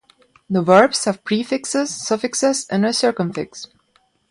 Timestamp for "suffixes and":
1.93-2.87